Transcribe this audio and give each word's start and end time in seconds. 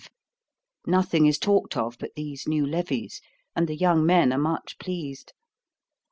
Nothing 0.87 1.27
is 1.27 1.37
talked 1.37 1.77
of 1.77 1.95
but 1.99 2.15
these 2.15 2.47
new 2.47 2.65
levies, 2.65 3.21
and 3.55 3.67
the 3.67 3.75
young 3.77 4.03
men 4.03 4.33
are 4.33 4.39
much 4.39 4.79
pleased. 4.79 5.31